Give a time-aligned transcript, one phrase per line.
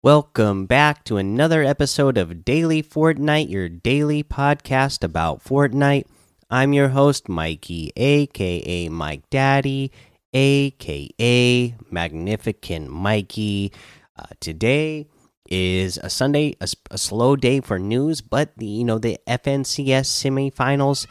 [0.00, 6.04] Welcome back to another episode of Daily Fortnite, your daily podcast about Fortnite.
[6.48, 9.90] I'm your host, Mikey, aka Mike Daddy,
[10.32, 13.72] aka Magnificent Mikey.
[14.16, 15.08] Uh, today
[15.50, 20.06] is a Sunday, a, a, slow day for news, but the, you know the FNCS
[20.52, 21.08] semifinals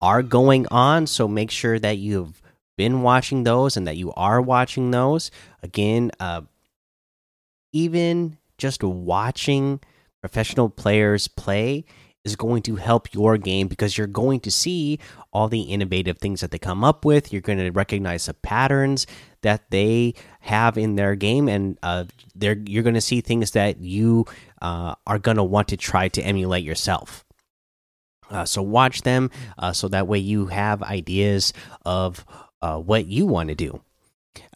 [0.00, 2.40] are going on, so make sure that you've
[2.78, 5.32] been watching those and that you are watching those.
[5.64, 6.42] Again, uh,
[7.72, 9.80] even just watching
[10.20, 11.84] professional players play
[12.24, 14.98] is going to help your game because you're going to see
[15.32, 17.32] all the innovative things that they come up with.
[17.32, 19.06] You're going to recognize the patterns
[19.42, 22.04] that they have in their game, and uh,
[22.38, 24.26] you're going to see things that you
[24.60, 27.24] uh, are going to want to try to emulate yourself.
[28.30, 31.52] Uh, so watch them, uh, so that way you have ideas
[31.86, 32.24] of
[32.60, 33.80] uh, what you want to do.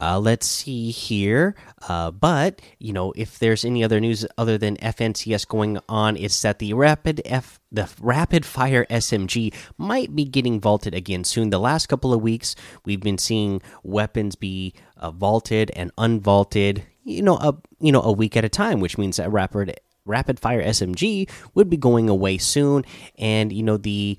[0.00, 1.54] Uh, let's see here.
[1.88, 6.40] Uh, but you know, if there's any other news other than FNCS going on, it's
[6.42, 11.50] that the rapid F the rapid fire SMG might be getting vaulted again soon.
[11.50, 16.82] The last couple of weeks, we've been seeing weapons be uh, vaulted and unvaulted.
[17.04, 20.40] You know, a you know a week at a time, which means that rapid rapid
[20.40, 22.84] fire SMG would be going away soon.
[23.18, 24.18] And you know the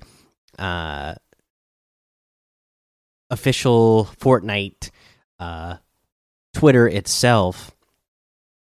[0.58, 1.14] uh,
[3.30, 4.90] official Fortnite
[5.38, 5.76] uh,
[6.52, 7.74] Twitter itself,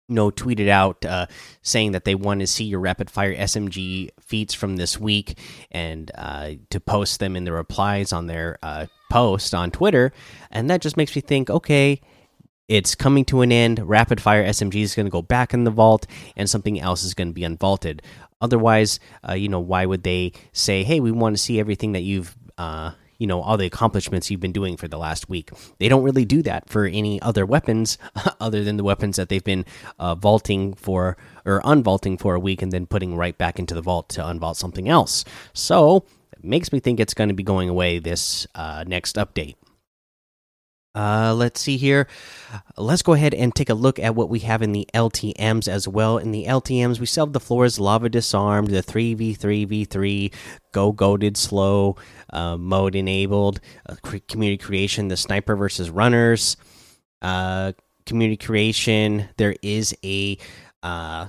[0.08, 1.26] you know, tweeted out uh,
[1.62, 5.38] saying that they want to see your rapid fire SMG feats from this week
[5.70, 10.12] and uh, to post them in the replies on their uh, post on Twitter.
[10.50, 12.00] And that just makes me think, okay,
[12.68, 13.78] it's coming to an end.
[13.78, 17.14] Rapid fire SMG is going to go back in the vault, and something else is
[17.14, 18.00] going to be unvaulted.
[18.40, 18.98] Otherwise,
[19.28, 22.36] uh, you know, why would they say, "Hey, we want to see everything that you've
[22.58, 25.50] uh, you know all the accomplishments you've been doing for the last week.
[25.78, 27.98] They don't really do that for any other weapons
[28.40, 29.64] other than the weapons that they've been
[29.98, 33.82] uh, vaulting for or unvaulting for a week and then putting right back into the
[33.82, 35.24] vault to unvault something else.
[35.52, 39.54] So it makes me think it's going to be going away this uh, next update.
[40.96, 42.08] Uh, let's see here.
[42.78, 45.86] Let's go ahead and take a look at what we have in the LTMs as
[45.86, 46.16] well.
[46.16, 50.32] In the LTMs, we have the floors Lava Disarmed, the 3v3v3,
[50.72, 51.96] Go Goaded Slow
[52.30, 53.96] uh, mode enabled, uh,
[54.26, 56.56] community creation, the Sniper versus Runners,
[57.20, 57.72] uh,
[58.06, 59.28] community creation.
[59.36, 60.38] There is a
[60.82, 61.26] uh,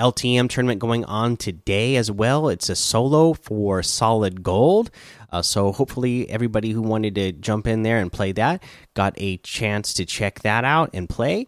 [0.00, 2.48] LTM tournament going on today as well.
[2.48, 4.90] It's a solo for solid gold.
[5.30, 8.62] Uh, so hopefully everybody who wanted to jump in there and play that
[8.94, 11.46] got a chance to check that out and play.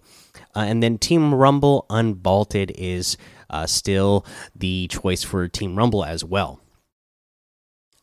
[0.55, 3.17] Uh, and then Team Rumble Unvaulted is
[3.51, 4.25] uh, still
[4.55, 6.61] the choice for Team Rumble as well.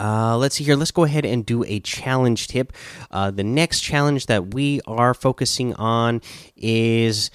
[0.01, 0.77] Uh, let's see here.
[0.77, 2.71] Let's go ahead and do a challenge tip.
[3.11, 6.21] Uh, the next challenge that we are focusing on
[6.55, 7.29] is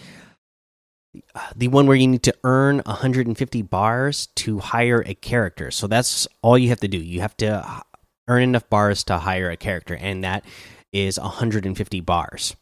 [1.54, 5.70] the one where you need to earn 150 bars to hire a character.
[5.70, 6.98] So that's all you have to do.
[6.98, 7.82] You have to
[8.28, 10.44] earn enough bars to hire a character, and that
[10.92, 12.56] is 150 bars.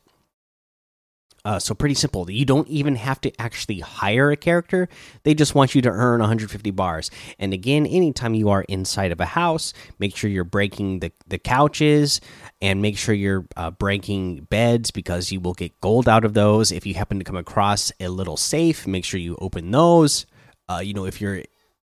[1.45, 2.31] Uh, so pretty simple.
[2.31, 4.89] You don't even have to actually hire a character.
[5.25, 7.11] They just want you to earn 150 bars.
[7.39, 11.39] And again, anytime you are inside of a house, make sure you're breaking the the
[11.39, 12.21] couches
[12.61, 16.71] and make sure you're uh, breaking beds because you will get gold out of those.
[16.71, 20.27] If you happen to come across a little safe, make sure you open those.
[20.69, 21.43] Uh, you know, if you're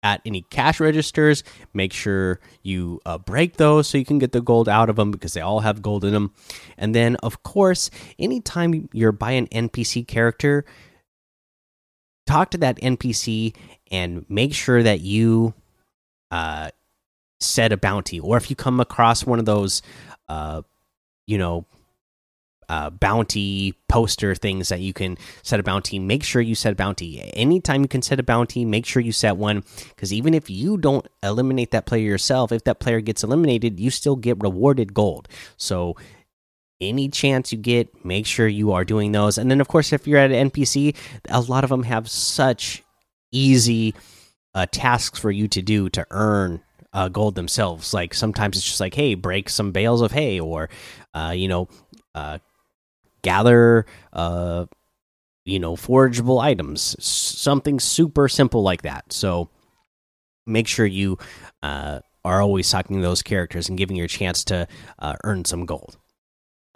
[0.03, 1.43] at any cash registers.
[1.75, 5.11] Make sure you uh, break those so you can get the gold out of them
[5.11, 6.33] because they all have gold in them.
[6.79, 10.65] And then, of course, anytime you're by an NPC character,
[12.27, 13.55] talk to that NPC
[13.91, 15.55] and make sure that you
[16.31, 16.71] uh,
[17.41, 18.21] set a bounty.
[18.21, 19.83] Or if you come across one of those,
[20.29, 20.63] uh,
[21.27, 21.67] you know,
[22.71, 25.99] uh, bounty poster things that you can set a bounty.
[25.99, 27.21] Make sure you set a bounty.
[27.35, 30.77] Anytime you can set a bounty, make sure you set one because even if you
[30.77, 35.27] don't eliminate that player yourself, if that player gets eliminated, you still get rewarded gold.
[35.57, 35.97] So,
[36.81, 39.37] any chance you get, make sure you are doing those.
[39.37, 40.97] And then, of course, if you're at an NPC,
[41.29, 42.85] a lot of them have such
[43.33, 43.95] easy
[44.55, 46.63] uh, tasks for you to do to earn
[46.93, 47.93] uh, gold themselves.
[47.93, 50.71] Like sometimes it's just like, hey, break some bales of hay, or
[51.13, 51.69] uh, you know,
[52.15, 52.39] uh,
[53.23, 54.67] gather uh
[55.45, 59.13] you know forageable items something super simple like that.
[59.13, 59.51] So
[60.47, 61.19] make sure you
[61.63, 64.69] uh are always talking to those characters and giving your chance to
[64.99, 65.97] uh, earn some gold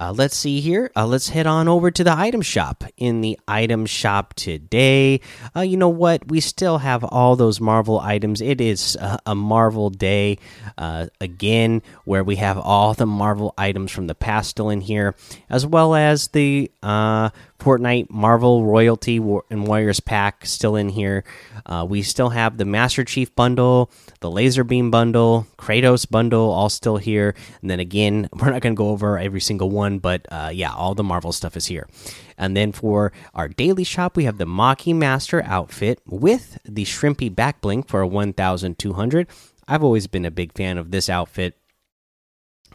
[0.00, 0.90] uh, let's see here.
[0.96, 2.84] Uh, let's head on over to the item shop.
[2.96, 5.20] In the item shop today,
[5.54, 6.28] uh, you know what?
[6.28, 8.40] We still have all those Marvel items.
[8.40, 10.38] It is a Marvel day
[10.76, 15.14] uh, again, where we have all the Marvel items from the past still in here,
[15.48, 17.30] as well as the uh,
[17.64, 21.24] Fortnite Marvel Royalty and Warriors pack still in here.
[21.64, 23.90] Uh, we still have the Master Chief bundle,
[24.20, 27.34] the Laser Beam bundle, Kratos bundle, all still here.
[27.62, 30.74] And then again, we're not going to go over every single one, but uh, yeah,
[30.74, 31.88] all the Marvel stuff is here.
[32.36, 37.34] And then for our daily shop, we have the Maki Master outfit with the Shrimpy
[37.34, 39.26] back bling for a 1,200.
[39.66, 41.56] I've always been a big fan of this outfit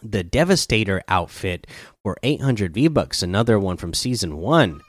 [0.01, 1.68] the Devastator outfit
[2.04, 4.81] for 800 V bucks, another one from season one.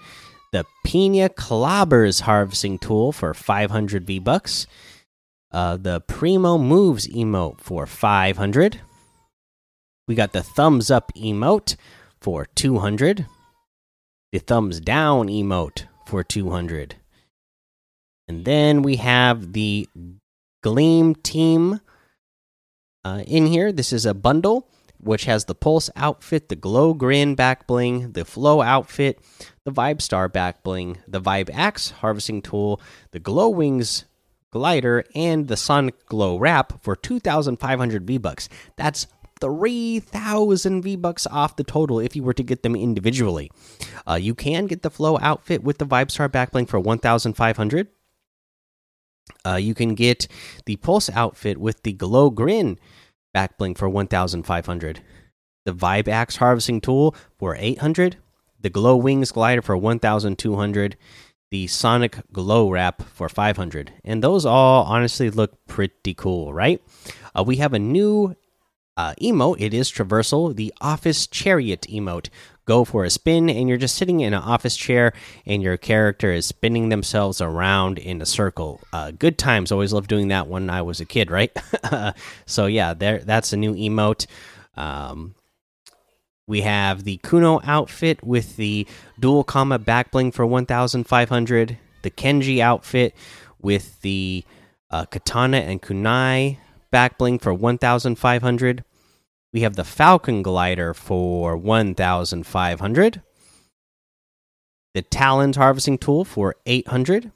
[0.52, 4.66] The Pina Clobbers harvesting tool for 500 V bucks.
[5.52, 8.80] Uh, the Primo Moves emote for 500.
[10.06, 11.76] We got the Thumbs Up emote
[12.20, 13.26] for 200.
[14.32, 16.96] The Thumbs Down emote for 200.
[18.26, 19.88] And then we have the
[20.62, 21.80] Gleam Team
[23.04, 23.72] uh, in here.
[23.72, 24.68] This is a bundle
[25.02, 29.20] which has the Pulse outfit, the Glow Grin back bling, the Flow outfit,
[29.64, 32.80] the Vibe Star back bling, the Vibe Axe harvesting tool,
[33.12, 34.04] the Glow Wings
[34.50, 38.48] glider, and the Sonic Glow wrap for 2,500 V bucks.
[38.76, 39.06] That's
[39.40, 43.50] 3,000 V bucks off the total if you were to get them individually.
[44.08, 47.88] Uh, you can get the Flow outfit with the Vibe Star back bling for 1,500.
[49.46, 50.26] Uh, you can get
[50.66, 52.78] the Pulse outfit with the Glow Grin
[53.32, 55.00] back bling for 1500
[55.64, 58.16] the vibe axe harvesting tool for 800
[58.60, 60.96] the glow wings glider for 1200
[61.50, 66.82] the sonic glow wrap for 500 and those all honestly look pretty cool right?
[67.36, 68.36] Uh, we have a new
[69.00, 69.56] uh, emote.
[69.58, 72.28] It is traversal the office chariot emote.
[72.66, 75.14] Go for a spin and you're just sitting in an office chair
[75.46, 78.80] and your character is spinning themselves around in a circle.
[78.92, 79.72] Uh, good times.
[79.72, 81.50] Always loved doing that when i was a kid right?
[82.46, 84.26] So yeah there that's a new emote.
[84.76, 85.34] Um,
[86.46, 88.86] we have the kuno outfit with the
[89.18, 93.14] dual kama back bling for 1500 the kenji outfit
[93.60, 94.44] with the
[94.90, 96.58] uh, katana and kunai
[96.90, 98.84] back bling for 1500
[99.52, 103.22] we have the Falcon Glider for 1,500.
[104.94, 107.32] The Talons Harvesting Tool for 800.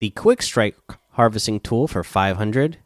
[0.00, 0.76] The Quick Strike
[1.12, 2.78] Harvesting Tool for 500.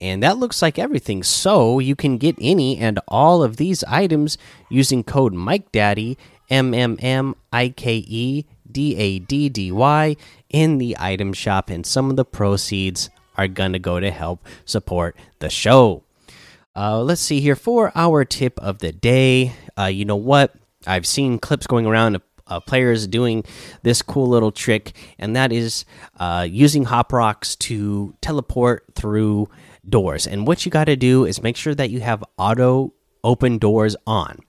[0.00, 1.22] And that looks like everything.
[1.22, 4.36] So you can get any and all of these items
[4.68, 6.16] using code MikeDaddy,
[6.50, 10.16] M M M I K E D A D D Y,
[10.50, 11.70] in the item shop.
[11.70, 16.03] And some of the proceeds are going to go to help support the show.
[16.76, 19.52] Uh, let's see here for our tip of the day.
[19.78, 20.54] Uh, you know what?
[20.86, 23.44] I've seen clips going around of uh, players doing
[23.82, 25.84] this cool little trick, and that is
[26.18, 29.48] uh, using hop rocks to teleport through
[29.88, 30.26] doors.
[30.26, 32.92] And what you got to do is make sure that you have auto
[33.22, 34.40] open doors on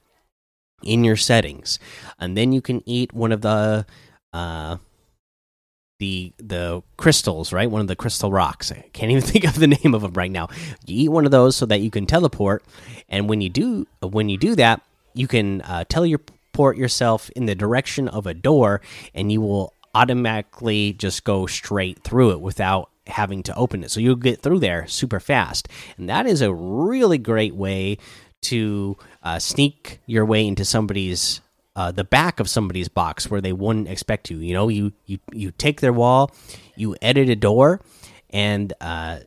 [0.82, 1.78] in your settings,
[2.18, 3.86] and then you can eat one of the
[4.32, 4.76] uh,
[5.98, 7.70] the the crystals, right?
[7.70, 8.70] One of the crystal rocks.
[8.72, 10.48] I can't even think of the name of them right now.
[10.86, 12.64] You eat one of those so that you can teleport,
[13.08, 14.82] and when you do when you do that,
[15.14, 18.80] you can uh, teleport yourself in the direction of a door,
[19.14, 23.90] and you will automatically just go straight through it without having to open it.
[23.90, 27.98] So you'll get through there super fast, and that is a really great way
[28.42, 31.40] to uh, sneak your way into somebody's
[31.76, 34.38] uh, the back of somebody's box where they wouldn't expect you.
[34.38, 36.34] You know, you you you take their wall,
[36.74, 37.82] you edit a door,
[38.30, 39.18] and uh,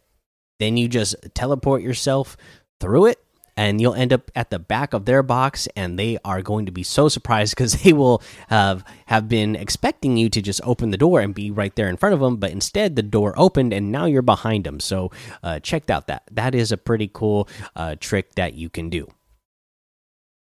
[0.60, 2.36] then you just teleport yourself
[2.82, 3.24] through it,
[3.56, 6.72] and you'll end up at the back of their box, and they are going to
[6.72, 10.98] be so surprised because they will have have been expecting you to just open the
[10.98, 13.92] door and be right there in front of them, but instead the door opened and
[13.92, 14.80] now you're behind them.
[14.80, 15.12] So
[15.44, 19.08] uh, check out that that is a pretty cool uh, trick that you can do.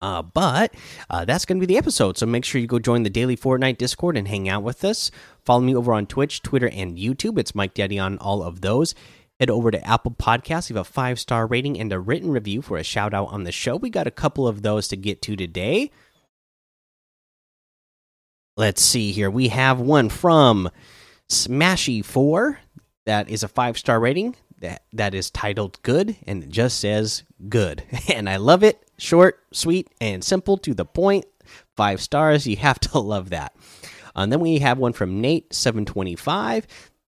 [0.07, 0.73] Uh, but
[1.11, 2.17] uh, that's going to be the episode.
[2.17, 5.11] So make sure you go join the daily Fortnite Discord and hang out with us.
[5.45, 7.41] Follow me over on Twitch, Twitter, and YouTube.
[7.41, 8.95] It's Mike Daddy on all of those.
[9.41, 12.77] Head over to Apple Podcasts, leave a five star rating and a written review for
[12.77, 13.75] a shout out on the show.
[13.75, 15.91] We got a couple of those to get to today.
[18.57, 19.29] Let's see here.
[19.29, 20.71] We have one from
[21.29, 22.59] Smashy4
[23.07, 27.25] that is a five star rating that that is titled good and it just says
[27.49, 27.83] good.
[28.13, 28.83] And i love it.
[28.99, 31.27] Short sweet and simple to the point.
[31.77, 32.47] Five stars.
[32.47, 33.55] You have to love that.
[34.15, 36.67] And then we have one from nate 725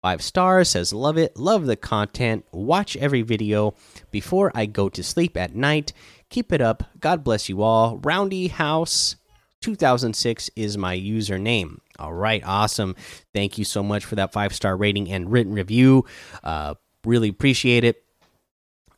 [0.01, 3.75] five stars says love it love the content watch every video.
[4.11, 5.93] Before i go to sleep at night
[6.31, 6.85] keep it up.
[7.01, 7.99] God bless you all.
[7.99, 9.17] Roundy house
[9.61, 11.79] 2006 is my username.
[11.99, 12.95] All right awesome.
[13.35, 16.05] Thank you so much for that five star rating and written review.
[16.43, 16.75] Uh
[17.09, 18.05] Really appreciate it.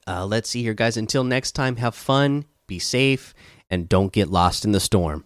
[0.04, 0.96] Uh, let's see here, guys.
[0.96, 3.34] Until next time, have fun, be safe,
[3.70, 5.22] and don't get lost in the storm.